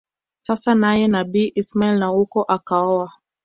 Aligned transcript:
sasa 0.45 0.71
naye 0.75 1.07
Nabii 1.07 1.51
Ismail 1.55 1.95
na 1.99 2.07
huko 2.07 2.41
akaoa 2.43 3.09